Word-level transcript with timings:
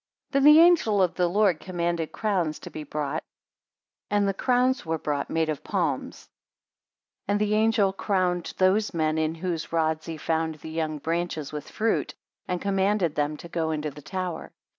13 0.31 0.43
Then 0.45 0.51
the 0.55 0.59
angel 0.61 1.03
of 1.03 1.13
the 1.13 1.27
Lord 1.27 1.59
commanded 1.59 2.11
crowns 2.11 2.57
to 2.61 2.71
be 2.71 2.83
brought, 2.83 3.21
and 4.09 4.27
the 4.27 4.33
crowns 4.33 4.83
were 4.83 4.97
brought 4.97 5.29
made 5.29 5.47
of 5.47 5.63
palms; 5.63 6.27
and 7.27 7.39
the 7.39 7.53
angel 7.53 7.93
crowned 7.93 8.51
those 8.57 8.95
men 8.95 9.19
in 9.19 9.35
whose 9.35 9.71
rods 9.71 10.07
he 10.07 10.17
found 10.17 10.55
the 10.55 10.71
young 10.71 10.97
branches 10.97 11.51
with 11.51 11.69
fruit, 11.69 12.15
and 12.47 12.59
commanded 12.59 13.13
them 13.13 13.37
to 13.37 13.47
go 13.47 13.69
into 13.69 13.91
the 13.91 14.01
tower. 14.01 14.51